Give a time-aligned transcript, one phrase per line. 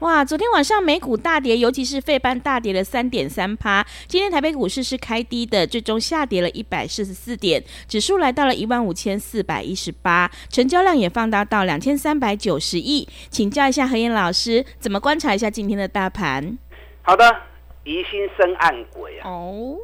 [0.00, 3.82] 哇，昨天晚上美股大跌，尤其是费半大跌了三点三趴。
[4.06, 13.08] 今天台北股市是开低的，最终下跌了一百四十四点，指数来到了一万五千四百一十八，成交量也放大到两千三百九十亿。
[13.30, 16.58] 请教一下何燕老师，怎么观察一下今天的大盘？
[17.00, 17.24] 好的，
[17.84, 19.30] 疑心生暗鬼啊！
[19.30, 19.78] 哦，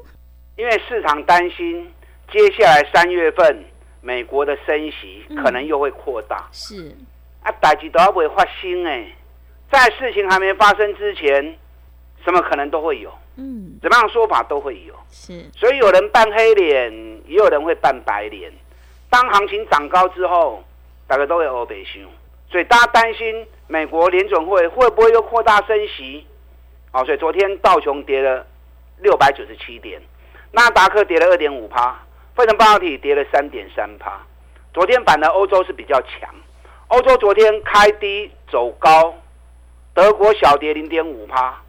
[0.58, 1.90] 因为市场担心
[2.30, 3.64] 接下来三月份
[4.02, 6.36] 美国的升息可能又会扩大。
[6.36, 6.96] 嗯、是
[7.42, 9.06] 啊，代志都还未发生哎。
[9.72, 11.56] 在事情还没发生之前，
[12.22, 16.92] 什么可能都会有，嗯，怎么样说法都会有，是，所以有人扮黑脸，
[17.26, 18.52] 也有人会扮白脸。
[19.08, 20.62] 当行情涨高之后，
[21.06, 22.02] 大家都会欧北熊，
[22.50, 26.26] 所以大家担心美国联准会会不会又扩大升息？
[26.92, 28.46] 哦，所以昨天道琼跌了
[29.00, 29.98] 六百九十七点，
[30.50, 31.98] 纳达克跌了二点五趴，
[32.36, 34.20] 费城半导体跌了三点三趴。
[34.74, 36.28] 昨天反的欧洲是比较强，
[36.88, 39.14] 欧洲昨天开低走高。
[39.94, 41.60] 德国小跌零点五趴，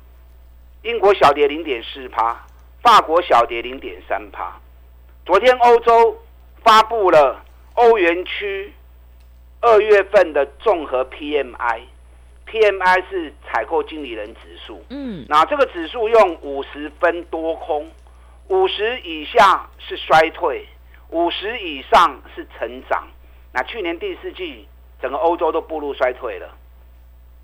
[0.83, 2.41] 英国小跌零点四趴，
[2.81, 4.57] 法国小跌零点三趴。
[5.25, 6.17] 昨天欧洲
[6.63, 8.73] 发布了欧元区
[9.59, 14.81] 二月份的综合 PMI，PMI 是采购经理人指数。
[14.89, 17.91] 嗯，那这个指数用五十分多空，
[18.47, 20.65] 五十以下是衰退，
[21.09, 23.05] 五十以上是成长。
[23.51, 24.65] 那去年第四季
[25.01, 26.49] 整个欧洲都步入衰退了。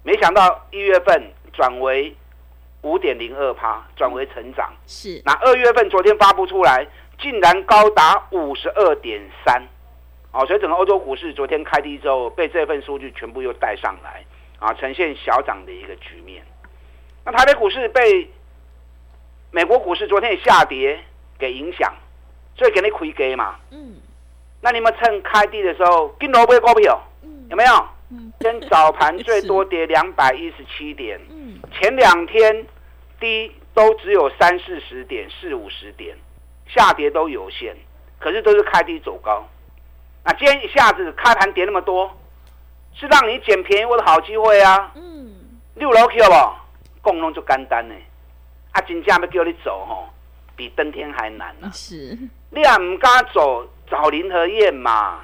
[0.03, 2.15] 没想到一月份转为
[2.81, 4.71] 五点零二趴，转为成长。
[4.87, 6.87] 是，那二月份昨天发布出来，
[7.19, 9.61] 竟然高达五十二点三，
[10.31, 14.23] 哦，所以整个欧洲股市昨天开低之后，被这份数据全部又带上来，
[14.59, 16.43] 啊，呈现小涨的一个局面。
[17.25, 18.31] 那台北股市被
[19.51, 20.97] 美国股市昨天也下跌
[21.37, 21.93] 给影响，
[22.55, 23.55] 所以给你亏给嘛。
[23.71, 23.97] 嗯。
[24.61, 27.01] 那你们趁开低的时候跟罗贝股票，
[27.49, 27.87] 有没有？
[28.09, 31.19] 今天早盘最多跌两百一十七点，
[31.71, 32.65] 前两天
[33.19, 36.17] 低都只有三四十点、四五十点，
[36.67, 37.75] 下跌都有限，
[38.17, 39.47] 可是都是开低走高。
[40.25, 42.11] 那今天一下子开盘跌那么多，
[42.95, 44.91] 是让你捡便宜我的好机会啊！
[44.95, 45.31] 嗯，
[45.75, 47.09] 六楼去了不？
[47.11, 47.93] 共弄就干单呢。
[48.71, 50.09] 啊，真正要叫你走吼，
[50.55, 51.71] 比登天还难呢、啊。
[51.71, 52.17] 是，
[52.49, 55.19] 你也唔敢走，找林和燕嘛？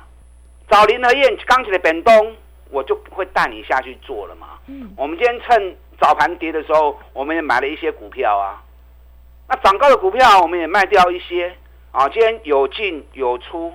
[0.70, 2.36] 找林和燕刚起来变动。
[2.76, 4.60] 我就不会带你下去做了嘛。
[4.68, 8.62] 嗯，我们今天趁早盘跌的时候，我们也买了一些股票啊。
[9.48, 11.56] 那涨高的股票我们也卖掉一些
[11.92, 12.10] 啊。
[12.10, 13.74] 今天有进有出，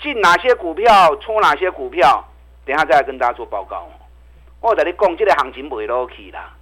[0.00, 2.24] 进哪些股票，出哪些股票，
[2.64, 3.86] 等一下再来跟大家做报告。
[4.62, 6.54] 我跟你讲，这个行情不会落去啦。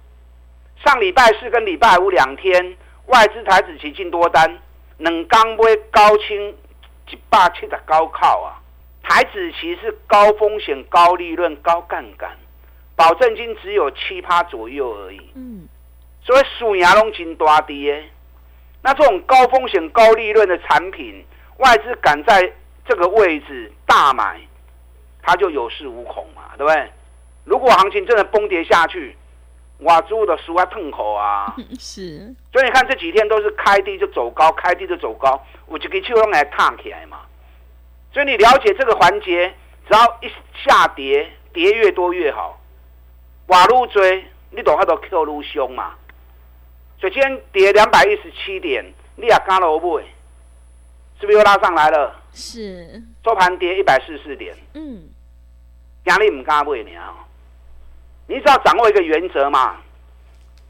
[0.83, 2.75] 上礼拜四跟礼拜五两天，
[3.05, 4.59] 外资台子期进多单，
[4.97, 6.49] 两刚买高清
[7.09, 8.58] 一百七十高靠啊。
[9.09, 12.29] 台子期是高风险、高利润、高杠杆，
[12.95, 15.19] 保证金只有七趴左右而已。
[15.33, 15.67] 嗯，
[16.21, 18.07] 所以数牙龙金大跌。
[18.83, 21.25] 那这种高风险、高利润的产品，
[21.57, 22.53] 外资敢在
[22.87, 24.39] 这个位置大买，
[25.23, 26.91] 它就有恃无恐嘛，对不对？
[27.45, 29.17] 如果行情真的崩跌下去，
[29.79, 31.55] 哇，猪的书啊痛口啊！
[31.79, 32.31] 是。
[32.53, 37.21] 所以你看这几天都是开低就走高，开低就走高，我就给秋龙来烫起来嘛。
[38.11, 39.53] 所以你了解这个环节，
[39.87, 40.31] 只要一
[40.63, 42.59] 下跌，跌越多越好。
[43.47, 45.93] 瓦路追，你懂它都 Q 路凶嘛？
[46.99, 48.83] 所以今天跌两百一十七点，
[49.15, 49.99] 你也刚了不？
[49.99, 52.15] 是不是又拉上来了？
[52.33, 53.01] 是。
[53.23, 54.55] 收盘跌一百四十四点。
[54.73, 55.07] 嗯。
[56.05, 57.13] 压力唔敢买你啊！
[58.27, 59.77] 你只要掌握一个原则嘛，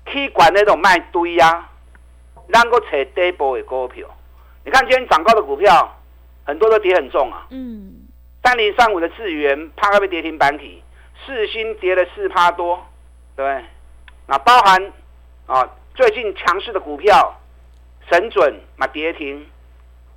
[0.08, 1.70] 去管那种卖堆呀，
[2.48, 4.08] 能够找底部的股票。
[4.66, 5.96] 你看今天涨高的股票。
[6.50, 8.08] 很多都跌很重啊，嗯，
[8.44, 10.82] 三零三五的智源怕它被跌停板体，
[11.24, 12.84] 四星跌了四趴多，
[13.36, 13.66] 对不对？
[14.26, 14.92] 那包含
[15.46, 17.40] 啊最近强势的股票，
[18.10, 19.48] 神准嘛跌停，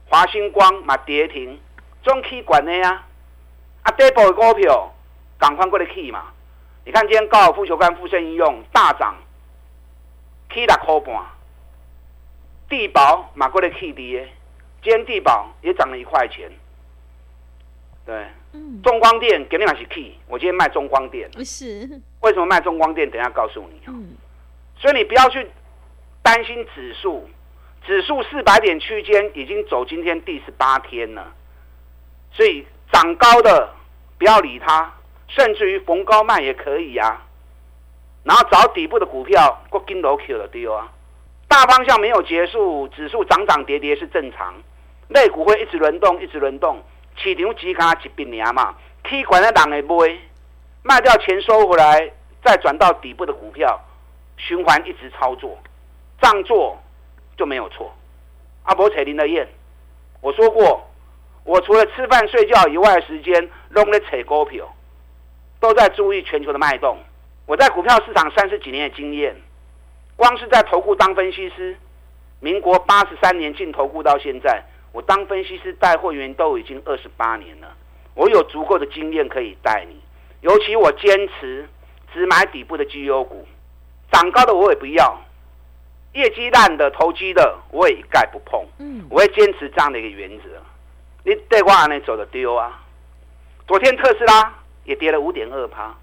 [0.09, 1.61] 华星光嘛跌停，
[2.03, 3.05] 中期管的呀，
[3.83, 4.91] 啊底部的股票
[5.39, 6.33] 赶快过来去嘛，
[6.87, 9.15] 你看今天高尔夫球杆附身应用大涨，
[10.51, 11.23] 起六块半，
[12.71, 14.29] 地保嘛过来去的。
[14.83, 16.51] 今天地保也涨了一块钱。
[18.05, 21.31] 对，嗯，中光电给你买是 key，我今天卖中光电。
[21.31, 21.89] 不是，
[22.21, 23.09] 为什么卖中光电？
[23.09, 23.81] 等一下告诉你。
[23.87, 24.17] 嗯，
[24.77, 25.49] 所以你不要去
[26.21, 27.29] 担心指数，
[27.87, 31.33] 指数四百点区间已经走今天第十八天了，
[32.33, 33.73] 所以涨高的
[34.19, 34.93] 不要理它，
[35.29, 37.25] 甚至于逢高卖也可以啊。
[38.25, 40.93] 然后找底部的股票，过金楼 Q 的丢啊。
[41.47, 44.55] 大方向没有结束，指数涨涨跌跌是正常，
[45.09, 46.83] 类股会一直轮动，一直轮动。
[47.15, 50.19] 市场只卡一笔年嘛，踢管的人会买，
[50.83, 52.11] 卖掉钱收回来，
[52.43, 53.79] 再转到底部的股票，
[54.39, 55.59] 循环一直操作，
[56.21, 56.77] 这样做
[57.37, 57.95] 就没有错。
[58.65, 59.47] 阿伯扯林的燕，
[60.23, 60.91] 我说过，
[61.45, 64.67] 我除了吃饭睡觉以外的时间，拢在扯股票，
[65.61, 66.97] 都在注意全球的脉动。
[67.45, 69.37] 我在股票市场三十几年的经验，
[70.17, 71.77] 光是在投顾当分析师，
[72.41, 74.63] 民国八十三年进投顾到现在。
[74.93, 77.75] 我当分析师带会员都已经二十八年了，
[78.15, 79.99] 我有足够的经验可以带你。
[80.43, 81.69] 尤其我坚持
[82.13, 83.47] 只买底部的绩优股，
[84.11, 85.19] 涨高的我也不要，
[86.13, 88.63] 业绩烂的投机的我也一概不碰。
[88.79, 90.45] 嗯，我会坚持这样的一个原则。
[91.25, 92.83] 你对话呢走的丢啊？
[93.67, 94.53] 昨天特斯拉
[94.85, 95.95] 也跌了五点二趴，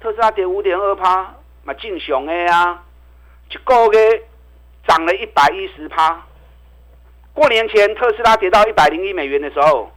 [0.00, 2.82] 特斯拉跌五点二趴，嘛正常的啊，
[3.50, 4.22] 一个月
[4.86, 6.24] 涨了一百一十趴。
[7.38, 9.88] 过年前特斯拉跌到一百零一美元的时候，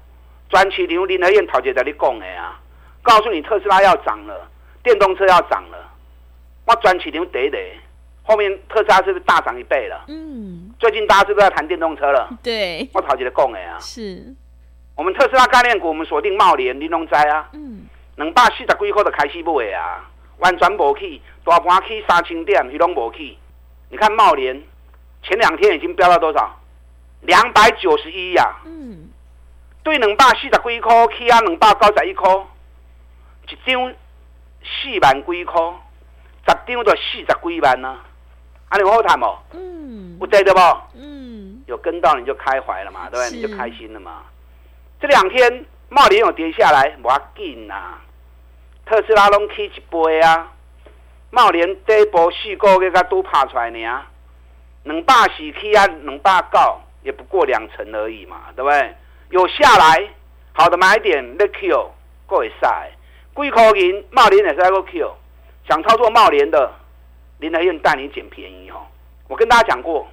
[0.48, 2.60] 专区林林和彦陶姐在你讲的啊，
[3.02, 4.48] 告诉你特斯拉要涨了，
[4.84, 5.92] 电动车要涨了，
[6.68, 7.58] 我专区林得得，
[8.22, 10.06] 后面特斯拉是不是大涨一倍了？
[10.08, 12.30] 嗯，最近大家是不是在谈电动车了？
[12.44, 14.24] 对，我陶姐在讲的啊，是，
[14.96, 20.08] 我们特斯拉概念股，我们锁定茂联、玲珑仔啊，嗯，两百四十几块的开始买啊，
[20.38, 23.36] 完全无去，大盘去三千点，伊拢无去，
[23.90, 24.62] 你看茂联
[25.24, 26.60] 前两天已经飙到多少？
[27.22, 29.10] 两百九十一呀，嗯，
[29.84, 32.30] 对两百四十几块起啊，两百九十一块，
[33.48, 33.94] 一张
[34.64, 35.62] 四万几块，
[36.48, 38.00] 十张就四十几万呢，
[38.70, 39.26] 啊，你好谈不？
[39.54, 40.60] 嗯，不对的不？
[40.96, 43.38] 嗯，有跟到你就开怀了嘛，对不对？
[43.38, 44.24] 你就开心了嘛。
[45.00, 48.00] 这两天茂林有跌下来，不要紧呐，
[48.86, 50.52] 特斯拉拢起一倍啊，
[51.30, 54.02] 茂联这一波四个月才都爬出来呢，
[54.84, 56.82] 两百四起啊，两百九。
[57.04, 58.96] 也不过两成而已嘛，对不对？
[59.30, 60.10] 有下来
[60.54, 61.92] 好的买点，let Q
[62.28, 62.92] 各位晒，
[63.34, 65.16] 贵口银茂联也是 let Q，
[65.68, 66.72] 想操作茂联的，
[67.40, 68.86] 林和彦带你捡便宜哦。
[69.28, 70.08] 我跟大家讲过，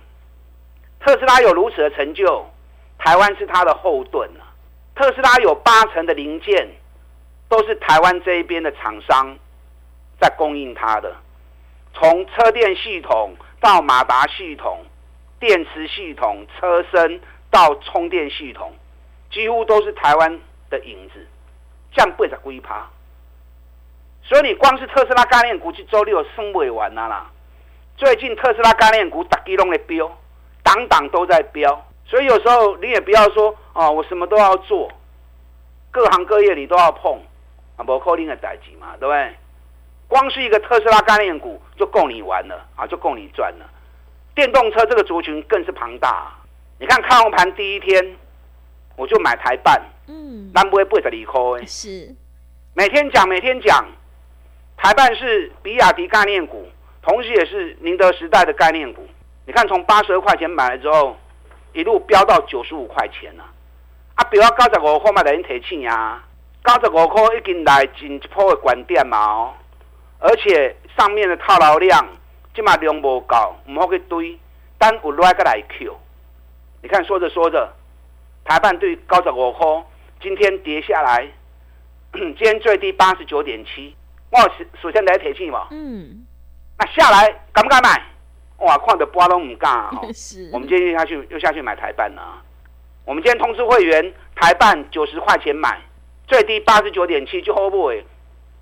[1.00, 2.46] 特斯拉有如此的成就，
[2.99, 4.46] 台湾是它的后盾啊。
[4.94, 6.69] 特斯拉有八成的零件
[7.49, 9.37] 都是台湾这一边的厂商
[10.20, 11.17] 在供应它的，
[11.93, 14.85] 从车电系统到马达系统。
[15.40, 17.20] 电池系统、车身
[17.50, 18.73] 到充电系统，
[19.31, 20.40] 几乎都是台湾
[20.70, 21.26] 的影子，
[21.93, 22.88] 降八十几趴。
[24.23, 27.31] 所以你光是特斯拉概念股，这周六升不完了啦。
[27.96, 30.11] 最近特斯拉概念股大基拢在飙，
[30.62, 31.85] 档档都在飙。
[32.05, 34.90] 所以有时候你也不要说哦，我什么都要做，
[35.90, 37.20] 各行各业你都要碰
[37.76, 39.35] 啊，不可能的代志嘛，对不对？
[40.08, 43.69] 光是一个特斯拉概念股就够你玩了啊，就够你赚了。
[44.38, 46.32] 电动车这个族群更是庞大，
[46.79, 48.17] 你看开红盘第一天，
[48.94, 51.33] 我就买台半，嗯，南不会不会离开，
[51.66, 52.14] 是，
[52.73, 53.85] 每天讲每天讲，
[54.76, 56.68] 台半是比亚迪概念股，
[57.02, 59.04] 同时也是宁德时代的概念股。
[59.45, 61.16] 你看从八十二块钱买了之后，
[61.73, 63.45] 一路飙到九十五块钱了，
[64.14, 66.23] 啊，比如九十五块嘛，等于提钱呀，
[66.64, 69.54] 九十五块已经来进一波的关点嘛哦，
[70.21, 72.07] 而且上面的套牢量。
[72.58, 74.36] 起码量无够，唔好去堆，
[74.78, 75.96] 单股来个来 Q。
[76.82, 77.72] 你看说着说着，
[78.44, 79.64] 台半对高十五块，
[80.20, 81.28] 今天跌下来，
[82.12, 83.94] 今天最低八十九点七。
[84.30, 84.38] 我
[84.82, 86.26] 首先来提醒嘛，嗯，
[86.76, 88.02] 那下来敢不敢买？
[88.56, 90.10] 哇，看的波都唔敢哦。
[90.12, 92.42] 是，我们今天又下去又下去买台半了。
[93.04, 95.80] 我们今天通知会员，台半九十块钱买，
[96.26, 98.04] 最低八十九点七就 hold 不回。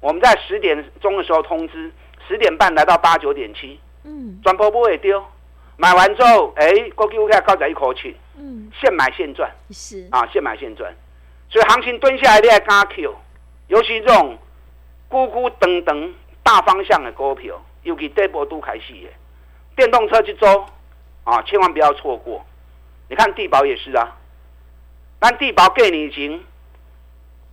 [0.01, 1.91] 我们在十点钟的时候通知，
[2.29, 3.81] 十点半来到八九点七。
[4.09, 5.21] 嗯，转波不会丢，
[5.77, 10.07] 买完之后，哎，过去我给他高在一口气，嗯，现买现赚，是。
[10.13, 10.95] 啊，现买现赚，
[11.51, 13.13] 所以行情蹲下来你还敢 Q，
[13.67, 14.39] 尤其这种
[15.11, 16.13] 咕咕噔噔
[16.45, 19.09] 大方向的股票，尤其这波都开始的，
[19.75, 20.65] 电动车去周
[21.25, 22.47] 啊，千万不要错过。
[23.09, 24.17] 你看地保也是啊，
[25.19, 26.45] 但地保给你已经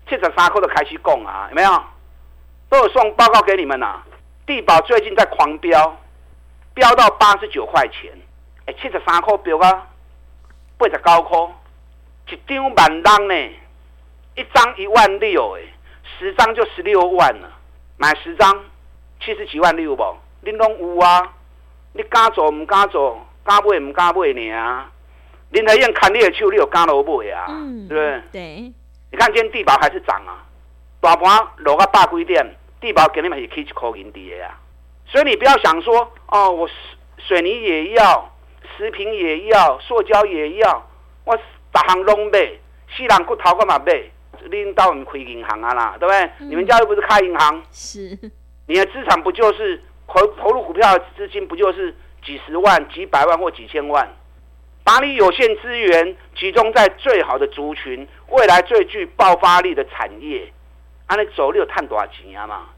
[0.08, 1.84] 七十三块都开始供啊，有没有？
[2.70, 4.08] 都有送报告给你们呐、啊。
[4.46, 5.98] 地保最近在狂飙。
[6.74, 8.12] 飙到八十九块钱，
[8.66, 9.88] 哎，七十三块标啊，
[10.78, 11.40] 八十九块，
[12.30, 13.36] 一张万张呢，
[14.36, 15.62] 一张一万六，哎，
[16.18, 17.50] 十张就十六万了，
[17.98, 18.60] 买十张
[19.20, 20.04] 七十几万六不？
[20.42, 21.34] 你拢有啊？
[21.94, 23.26] 你敢做唔敢做？
[23.44, 24.90] 敢买唔敢买呢啊？
[25.52, 27.46] 林和彦看你的手，你有敢落买啊？
[27.50, 28.22] 嗯，对不对？
[28.32, 28.74] 对。
[29.12, 30.44] 你看今天地保还是涨啊，
[31.00, 32.44] 大盘落个百几点，
[32.82, 34.58] 地保给你们是起一块银的呀。
[35.14, 36.68] 所以你不要想说哦，我
[37.20, 38.34] 水泥也要，
[38.76, 40.90] 食品也要，塑胶也要，
[41.24, 41.38] 我
[41.72, 42.40] 大行拢买，
[42.98, 43.94] 四人骨头干嘛买？
[44.46, 46.24] 拎到你开银行啊啦，对不对？
[46.40, 48.18] 嗯、你们家又不是开银行，是，
[48.66, 54.12] 你的资产不就是投投入股票的资金不就是几十万、几百万或几千万？
[54.84, 60.52] 把你有限资源集中在最好的族群，未来最具爆发力的产业，
[61.06, 62.70] 啊，你走你有赚多少钱啊嘛？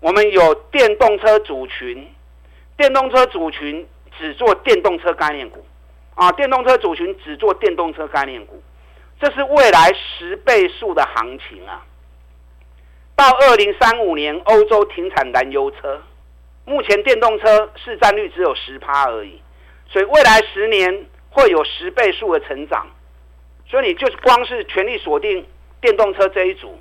[0.00, 2.06] 我们有电动车族群，
[2.76, 3.86] 电动车族群
[4.18, 5.64] 只做电动车概念股，
[6.14, 8.62] 啊，电动车族群只做电动车概念股，
[9.20, 11.84] 这是未来十倍数的行情啊！
[13.14, 16.00] 到二零三五年，欧洲停产燃油车，
[16.64, 19.42] 目前电动车市占率只有十趴而已。
[19.86, 22.86] 所以未来十年会有十倍数的成长，
[23.68, 25.46] 所以你就是光是全力锁定
[25.82, 26.80] 电动车这一组，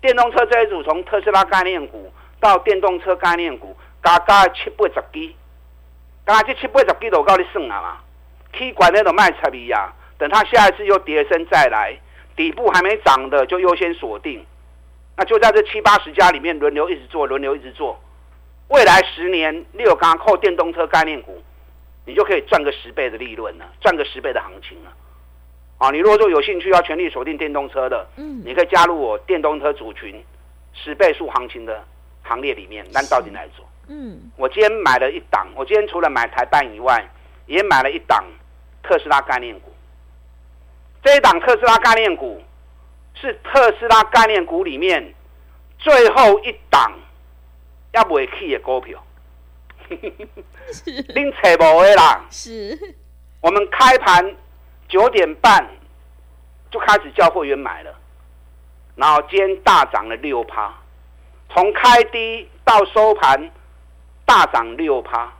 [0.00, 2.12] 电动车这一组从特斯拉概念股
[2.42, 5.34] 到电动车概念股，加加七八十几，
[6.26, 7.98] 加这七八十几都够你算了嘛？
[8.52, 11.96] 可以管那种卖差别呀，等它下一次又跌升再来，
[12.36, 14.44] 底部还没涨的就优先锁定，
[15.16, 17.98] 那就在这七八十家里面轮流一直做，轮流一直做，
[18.68, 21.42] 未来十年你有刚扣电动车概念股。
[22.04, 24.92] 你就可以赚个十倍的利润了，赚个十倍的行情了。
[25.78, 30.20] 啊，你如果说有兴趣要全力锁定电动车的，嗯，你可以加入我电动车组群
[30.72, 31.84] 十倍数行情的
[32.22, 33.66] 行列里面，按照你来做。
[33.88, 37.04] 嗯，我今天买了一档，我今天除了买台半以外，
[37.46, 38.24] 也买了一档
[38.82, 39.72] 特斯拉概念股。
[41.02, 42.40] 这一档特斯拉概念股
[43.14, 45.14] 是特斯拉概念股里面
[45.78, 46.92] 最后一档
[47.92, 49.02] 要不会去的股票。
[49.88, 52.96] 拎扯无的啦，是。
[53.40, 54.34] 我们开盘
[54.88, 55.68] 九点半
[56.70, 57.92] 就开始叫会员买了，
[58.94, 60.72] 然后今天大涨了六趴，
[61.52, 63.50] 从开低到收盘
[64.24, 65.32] 大涨六趴，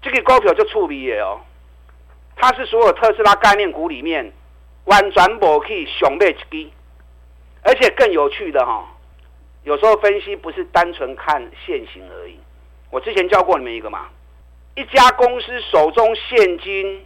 [0.00, 1.40] 这个股票就触底了哦。
[2.36, 4.32] 它是所有特斯拉概念股里面
[4.84, 6.70] 完全无去上买一支，
[7.62, 8.84] 而且更有趣的哈、哦，
[9.64, 12.38] 有时候分析不是单纯看现行而已。
[12.90, 14.06] 我之前教过你们一个嘛，
[14.76, 17.04] 一家公司手中现金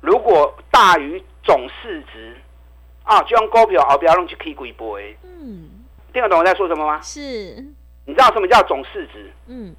[0.00, 2.36] 如果大于总市值，
[3.02, 4.98] 啊，就用股票好，不要弄去 K 鬼波。
[5.22, 5.68] 嗯，
[6.12, 7.00] 听得懂我在说什么吗？
[7.00, 7.20] 是。
[8.04, 9.30] 你知道什么叫总市值？
[9.46, 9.74] 嗯，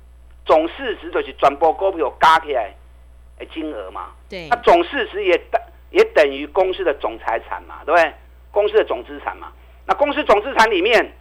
[0.45, 2.73] 总市值就是全部股票加起来
[3.37, 4.11] 的金额嘛。
[4.29, 4.47] 对。
[4.49, 5.61] 那总市值也等
[5.91, 8.13] 也等于公司的总财产嘛，对不对？
[8.49, 9.51] 公司的总资产嘛。
[9.85, 11.13] 那公司总资产里面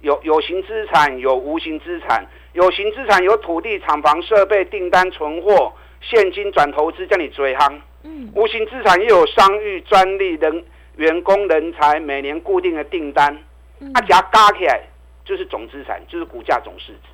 [0.00, 2.26] 有有形资产，有无形资产。
[2.54, 7.80] 有形资产有土地、厂房、设备、订单、存货、现金转投资，叫你追夯。
[8.02, 8.28] 嗯。
[8.34, 10.64] 无形资产又有商誉、专利、人、
[10.96, 13.38] 员工、人才，每年固定的订单。
[13.80, 13.90] 嗯。
[13.92, 14.80] 啊，加加起来
[15.24, 17.08] 就是总资产，就是股价总市值。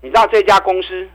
[0.00, 1.08] 你知道这家公司，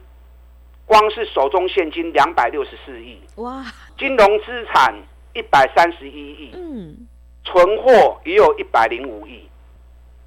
[0.85, 3.19] 光是手中现金两百六十四亿。
[3.35, 3.63] 哇。
[3.97, 4.93] 金融资产
[5.33, 6.51] 一百三十一亿。
[6.53, 7.07] 嗯。
[7.43, 9.47] 存货也有一百零五亿。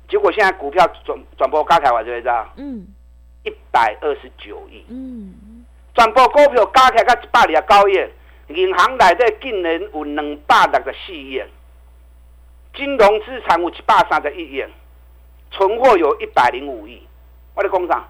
[0.08, 2.52] 结果现在股票转转播加起来，我就会知道。
[2.56, 2.86] 嗯。
[3.44, 11.40] 一百二十九亿，嗯，转播股票加起来到一百二十九亿，银行内底竟然有两百六十四亿，
[12.76, 14.64] 金融资产有一百三十一亿，
[15.50, 17.02] 存货有一百零五亿。
[17.54, 18.06] 我的工厂，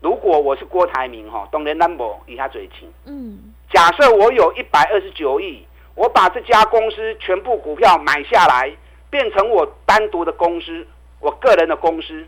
[0.00, 2.90] 如果我是郭台铭哈，当然咱无以下最轻。
[3.04, 5.62] 嗯，假设我有一百二十九亿，
[5.94, 8.74] 我把这家公司全部股票买下来，
[9.10, 10.86] 变成我单独的公司，
[11.20, 12.26] 我个人的公司。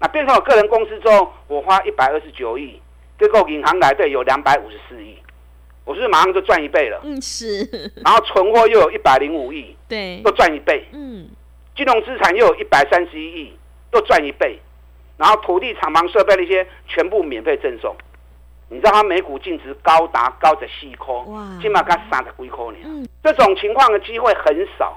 [0.00, 2.82] 那变成我个人公司之后，我花一百二十九亿，
[3.20, 5.16] 结果银行来对有两百五十四亿，
[5.90, 7.00] 我是马上就赚一倍了？
[7.02, 7.64] 嗯，是。
[8.04, 10.86] 然后存货又有一百零五亿，对，又赚一倍。
[10.92, 11.28] 嗯，
[11.74, 13.52] 金融资产又有一百三十一亿，
[13.92, 14.60] 又赚一倍。
[15.16, 17.96] 然后土地、厂房、设备那些全部免费赠送。
[18.68, 22.78] 你知道它每股净值高达高的四块，哇，起码才三十几块呢。
[22.84, 24.96] 嗯，这种情况的机会很少，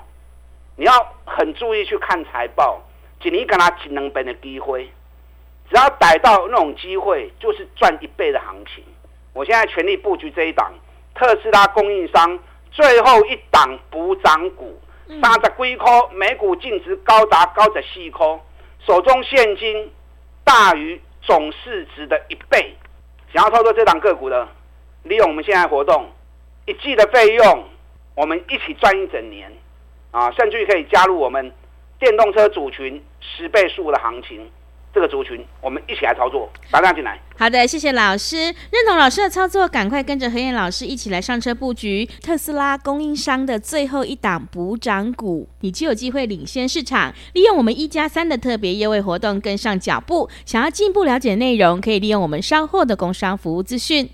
[0.75, 0.93] 你要
[1.25, 2.79] 很注意去看财报。
[3.23, 4.83] 一年跟他一两倍的机会，
[5.69, 8.83] 只要逮到那种机会，就是赚一倍的行情。
[9.31, 10.73] 我现在全力布局这一档
[11.15, 12.39] 特斯拉供应商
[12.71, 14.79] 最后一档补涨股，
[15.21, 18.25] 三十几块，每股净值高达高十四块，
[18.85, 19.91] 手中现金
[20.43, 22.75] 大于总市值的一倍。
[23.33, 24.47] 想要操作这档个股的，
[25.03, 26.09] 利用我们现在活动，
[26.65, 27.63] 一季的费用
[28.15, 29.51] 我们一起赚一整年
[30.11, 31.51] 啊，甚至于可以加入我们
[31.99, 34.51] 电动车组群十倍数的行情。
[34.93, 37.19] 这个族群，我们一起来操作，打电话进来。
[37.35, 47.11] 好的，谢谢老师，认同老师的操作，赶快跟着何燕老师一起来上车布局特斯拉供应商的最后一档补涨股，你就有机会领先市场。
[47.33, 50.29] 利用我们一加三的特别优惠活动，跟上脚步。
[50.45, 54.07] 想要进一步了解内容，可以利用我们稍后的工商服务资讯。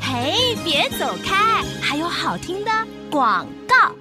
[0.00, 2.70] 嘿，别走开，还有好听的
[3.10, 3.92] 广告。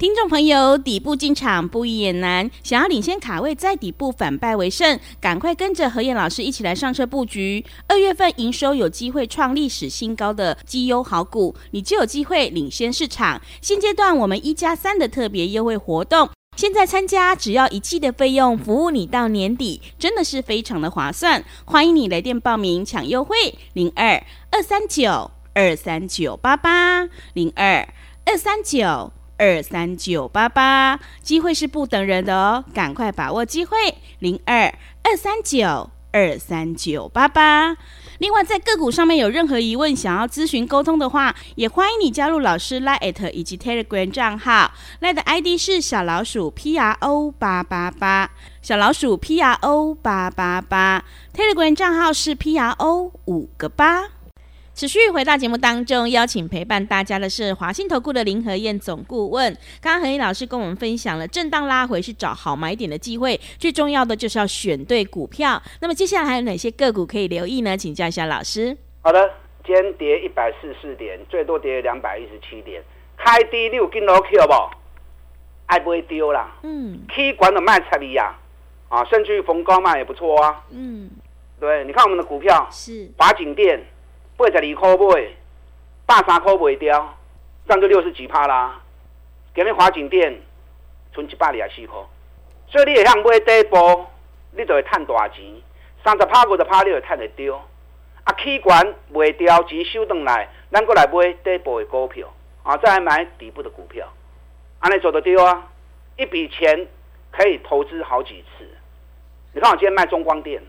[0.00, 7.62] 听众朋友，底部进场不也难，想要领先卡位，在底部反败为胜，赶快跟着何燕老师一起来上车布局。
[7.86, 13.42] 二月份营收有机会创历史新高的绩优好股，你就有机会领先市场。
[13.60, 21.44] 现阶段我们一加三的特别优惠活动，现在参加只要一季的费用，服务你到年底，真的是非常的划算。
[21.66, 23.36] 欢迎你来电报名抢优惠，
[23.74, 27.86] 零二二三九二三九八八零二
[28.24, 29.12] 二三九。
[29.40, 34.66] 二三九八八，机会是不等人的哦，赶快把握机会，零二
[35.02, 37.74] 二三九二三九八八。
[38.18, 44.70] 另外，在个股上面有任何疑问，想要咨询沟通的话，也欢迎你加入老师 Line 以及 Telegram 账号
[45.00, 48.30] ，Line 的 ID 是小老鼠 P R O 八八八，
[48.60, 51.02] 小老鼠 P R O 八八八
[51.34, 54.19] ，Telegram 账号是 P R O 五个八。
[54.80, 59.54] 持续回到节目当中，邀请陪伴大家的是华信投顾的林和燕总顾问。
[59.78, 65.60] 刚刚何燕老师跟我们分享了震荡拉回是找好买点的机会，最重要的就是要选对股票。
[65.82, 67.76] 那么接下来还有哪些个股可以留意呢？
[67.76, 68.74] 请教一下老师。
[69.02, 69.30] 好的，
[69.66, 72.82] 今天跌一百四十四点，最多跌两百一十七点，
[73.18, 74.54] 开低六斤楼 Q 不？
[75.66, 76.56] 爱不会丢啦。
[76.62, 77.02] 嗯。
[77.06, 78.34] K 管的卖彩礼呀，
[78.88, 80.64] 啊，甚至于逢高卖也不错啊。
[80.70, 81.10] 嗯。
[81.60, 83.78] 对，你看我们的股票是华景电。
[84.40, 85.28] 八十二块买，
[86.06, 87.14] 百三块卖掉，
[87.68, 88.80] 这样就六十几趴啦。
[89.54, 90.40] 今日华景电
[91.12, 92.00] 存一百二十四块，
[92.68, 94.06] 所以你会向买底部，
[94.52, 95.44] 你就会赚大钱。
[96.02, 97.68] 三十趴五十趴，你会赚得到。
[98.24, 102.26] 啊，起管卖掉，钱收回来，咱过来买底部的股票，
[102.62, 104.10] 啊，再来买底部的股票，
[104.78, 105.68] 安尼做得到啊。
[106.16, 106.86] 一笔钱
[107.30, 108.66] 可以投资好几次。
[109.52, 110.62] 你看我今天卖中光电，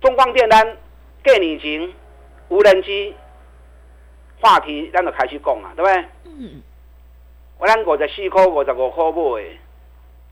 [0.00, 0.78] 中光电单
[1.22, 1.92] 给你钱。
[2.48, 3.14] 无人机
[4.40, 6.04] 话题，咱就开始讲了，对不对？
[6.24, 6.62] 嗯。
[7.58, 9.58] 我咱五十四块、五十五块买的，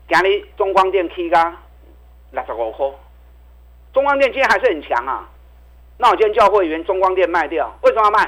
[0.07, 1.57] 今日中光电起价
[2.31, 2.87] 六十五块。
[3.91, 5.27] 中光电今天还是很强啊。
[5.97, 8.23] 那我今天叫会员中光电卖掉，为什么要卖？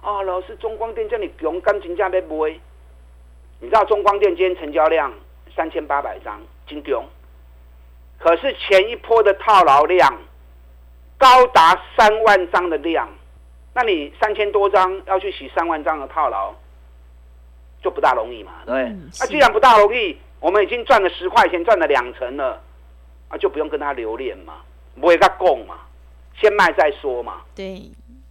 [0.00, 2.60] 啊、哦，老师，中光电叫你勇敢金价被卖。
[3.60, 5.12] 你知道中光电今天成交量
[5.54, 7.04] 三千八百张，真强。
[8.18, 10.18] 可是前一波的套牢量
[11.16, 13.08] 高达三万张的量。
[13.72, 16.52] 那你三千多张要去洗三万张的套牢，
[17.82, 18.82] 就不大容易嘛，对不对？
[18.84, 22.60] 那、嗯啊、既然不大容易，我们已经赚了十块钱，赚了两成了，
[23.28, 24.54] 啊，就不用跟他留恋嘛，
[25.00, 25.76] 不会他供嘛，
[26.34, 27.42] 先卖再说嘛。
[27.54, 27.80] 对，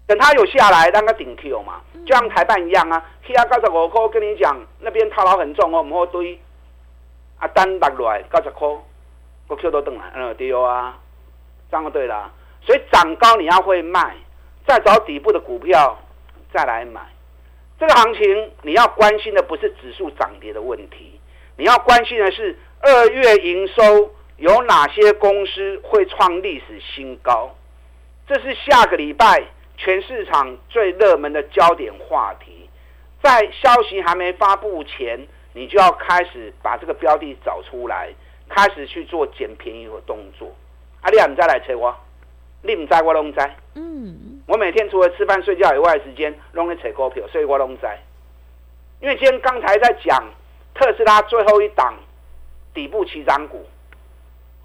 [0.06, 3.04] 等他有下来，让他顶 Q 嘛，就像台办一样啊。
[3.24, 6.40] K 啊，九十五块，跟你讲，那边套牢很重哦，唔好堆。
[7.38, 8.68] 啊，单落来九十块，
[9.48, 10.98] 个 Q 都等来，嗯，对啊，
[11.72, 12.30] 这样就对啦。
[12.62, 14.18] 所以涨高你要会卖。
[14.68, 16.00] 再找底部的股票
[16.54, 17.02] 再来买，
[17.80, 21.20] 这个行情你要关心的不是指数涨跌的问题，
[21.58, 27.56] 你要关心的是二月营收有哪些公司会创历史新高，
[28.28, 29.44] 这是下个礼拜
[29.78, 32.70] 全市场最热门的焦点话题。
[33.22, 38.14] 在消息还没发布前，你就要开始把这个标的找出来，
[38.48, 40.56] 开始去做捡便宜的动作。
[41.02, 41.94] 阿丽亚，你再来催我，
[42.62, 43.40] 你唔知我拢知。
[43.76, 44.39] 嗯。
[44.50, 48.00] 我每天除了吃饭睡觉以外的时间，弄在扯股票，所以我拢在。
[49.00, 50.28] 因为今天刚才在讲
[50.74, 51.94] 特斯拉最后一档
[52.74, 53.64] 底部起涨股，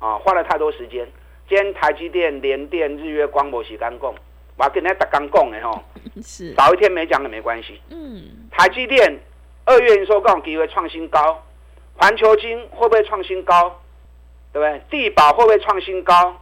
[0.00, 1.06] 啊，花了太多时间。
[1.46, 4.14] 今天台积电、联电、日月光、摩西刚讲，
[4.56, 5.78] 我跟人家刚讲的吼，
[6.24, 7.78] 是早一天没讲也没关系。
[7.90, 9.20] 嗯，台积电
[9.66, 11.44] 二月营收刚好机会创新高，
[11.98, 13.78] 环球金会不会创新高？
[14.50, 14.80] 对不对？
[14.88, 16.40] 地保会不会创新高？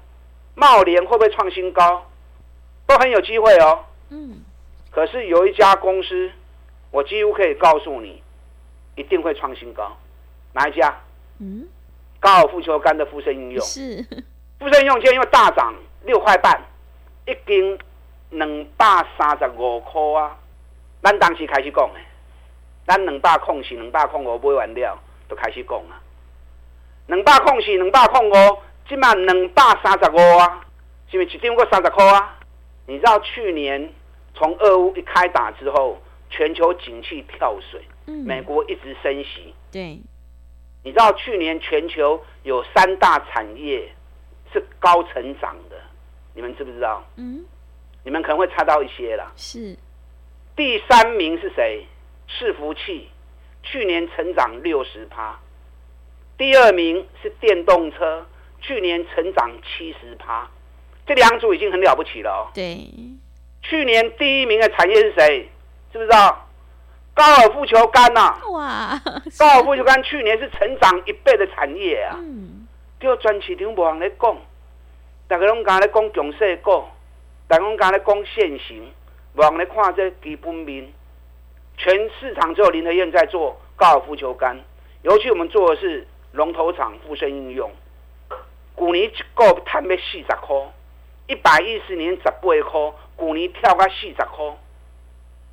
[0.54, 2.06] 茂联会不会创新高？
[2.86, 3.84] 都很有机会哦。
[4.10, 4.42] 嗯，
[4.90, 6.30] 可是有一家公司，
[6.90, 8.22] 我几乎可以告诉你，
[8.96, 9.96] 一定会创新高。
[10.52, 10.94] 哪一家？
[11.40, 11.66] 嗯，
[12.20, 13.64] 高尔夫球杆的附身应用。
[13.64, 14.04] 是。
[14.58, 16.62] 附身应用今天又大涨六块半，
[17.26, 17.78] 一斤
[18.30, 18.86] 两百
[19.18, 20.36] 三十五块啊！
[21.02, 22.00] 咱当时开始讲的，
[22.86, 25.98] 咱两百空是两百空五买完了，就开始讲啊。
[27.06, 30.64] 两百空是两百空五，今嘛两百三十五啊，
[31.10, 32.38] 是不是一张过三十块啊？
[32.86, 33.92] 你知道去年
[34.34, 39.54] 从俄乌一开打之后，全球景气跳水，美国一直升息。
[39.70, 40.00] 对，
[40.82, 43.88] 你知道去年全球有三大产业
[44.52, 45.80] 是高成长的，
[46.34, 47.04] 你们知不知道？
[47.16, 47.44] 嗯，
[48.04, 49.32] 你们可能会猜到一些啦。
[49.36, 49.76] 是，
[50.56, 51.86] 第三名是谁？
[52.28, 53.08] 伺服器，
[53.62, 55.38] 去年成长六十趴。
[56.38, 58.26] 第二名是电动车，
[58.60, 60.50] 去年成长七十趴。
[61.12, 62.50] 这两组已经很了不起了哦。
[62.54, 62.88] 对，
[63.60, 65.46] 去年第一名的产业是谁？
[65.92, 66.48] 知不知道？
[67.12, 68.40] 高尔夫球杆呐、啊！
[68.48, 69.02] 哇，
[69.38, 72.16] 高尔夫球杆去年是成长一倍的产业啊！
[72.18, 72.66] 嗯，
[72.98, 74.36] 叫全市场无人在讲，
[75.28, 76.82] 大家拢讲在讲强势股，
[77.46, 78.90] 大家拢讲在讲现行，
[79.34, 80.90] 无人在看这基本面。
[81.76, 84.58] 全市场只有林德燕在做高尔夫球杆，
[85.02, 87.70] 尤其我们做的是龙头厂附身应用，
[88.78, 90.56] 去年一个赚要四十块，
[91.32, 94.44] 一百一十年十八块，去年跳到四十块。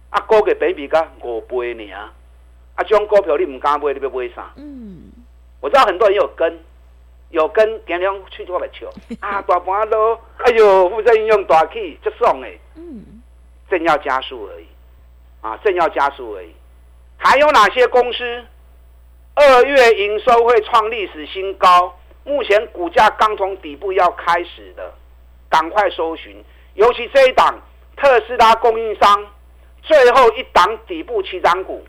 [0.10, 2.12] 啊，股价比比个五倍呢啊！
[2.76, 4.52] 啊，这种股票你唔敢买，你要买啥？
[4.58, 5.10] 嗯，
[5.62, 6.60] 我知道很多人有跟，
[7.30, 8.90] 有跟，今天去做来笑
[9.26, 12.52] 啊，大盘都，哎呦，富盛应用大起，就爽哎。
[12.76, 13.22] 嗯，
[13.70, 14.66] 正要加速而已，
[15.42, 16.52] 啊，正要加速而已。
[17.16, 18.46] 还有哪些公司
[19.36, 21.96] 二月营收会创历史新高？
[22.26, 24.92] 目前股价刚从底部要开始的，
[25.60, 26.42] 赶快搜寻。
[26.76, 27.60] 尤其这一档
[27.98, 29.28] 特斯拉供应商。
[29.82, 31.84] 最后一档底部起涨股，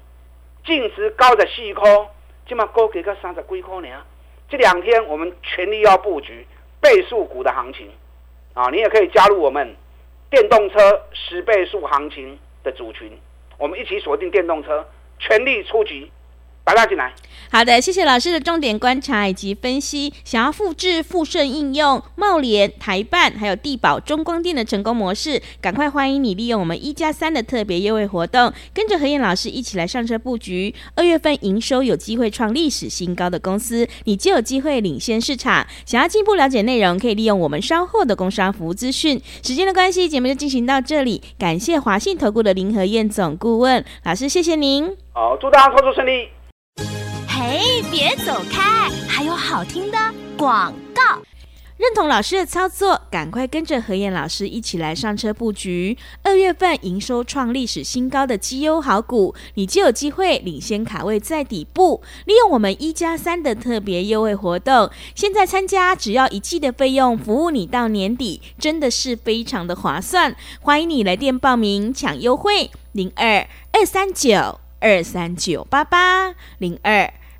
[0.64, 2.06] 净值高的细颗，
[2.46, 3.88] 起码高给个三十几块呢。
[4.48, 6.46] 这两天我们全力要布局
[6.80, 7.90] 倍数股的行情，
[8.54, 9.76] 啊，你也可以加入我们
[10.30, 13.10] 电动车十倍数行情的组群，
[13.58, 14.86] 我们一起锁定电动车，
[15.18, 16.10] 全力出击。
[16.70, 17.12] 打大进来。
[17.52, 20.12] 好的，谢谢老师的重点观察以及分析。
[20.24, 30.72] 想要复制富盛应用、茂联、台办还有地保、中光电的成功模式，赶快欢迎你利用我们一加三的特别优惠活动，跟着何燕老师一起来上车布局。
[30.94, 35.66] 二月份营收有机会创历史新高的公司，你就有机会领先市场。
[35.84, 39.20] 想要进一步了解内容，可以利用我们稍后的工商服务资讯。
[39.42, 41.20] 时间的关系，节目就进行到这里。
[41.36, 44.96] 感谢华信投顾的林和燕总顾问老师，谢谢您。
[45.12, 46.28] 好，祝大家操作顺利。
[47.42, 48.90] 嘿，别走开！
[49.08, 49.96] 还有好听的
[50.36, 51.22] 广告。
[51.78, 55.96] 认同老师的操作，赶快跟着何燕老师一起来上车布局。
[56.22, 62.02] 二月份营收创历史新高的绩优好股，你就有机会领先卡位在底部。
[62.26, 70.36] 利用我们一加三的特别优惠活动，现在参加只要一季的费用，服务你到年底，真的是非常的划算。
[70.60, 77.10] 欢迎你来电报名抢优惠，零二二三九二三九八八零二。